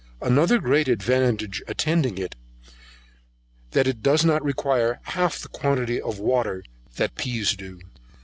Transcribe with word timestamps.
Another 0.23 0.57
great 0.57 0.87
advantage 0.87 1.61
attending 1.67 2.17
it, 2.17 2.33
that 3.69 3.85
it 3.85 4.01
does 4.01 4.25
not 4.25 4.43
require 4.43 4.99
half 5.03 5.37
the 5.37 5.47
quantity 5.47 6.01
of 6.01 6.17
water 6.17 6.63
that 6.95 7.13
pease 7.13 7.55
do. 7.55 7.79